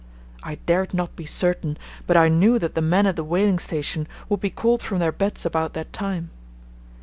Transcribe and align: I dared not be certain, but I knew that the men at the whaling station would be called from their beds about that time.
I 0.41 0.55
dared 0.65 0.95
not 0.95 1.15
be 1.15 1.27
certain, 1.27 1.77
but 2.07 2.17
I 2.17 2.27
knew 2.27 2.57
that 2.57 2.73
the 2.73 2.81
men 2.81 3.05
at 3.05 3.15
the 3.15 3.23
whaling 3.23 3.59
station 3.59 4.07
would 4.29 4.39
be 4.39 4.49
called 4.49 4.81
from 4.81 4.97
their 4.97 5.11
beds 5.11 5.45
about 5.45 5.73
that 5.73 5.93
time. 5.93 6.31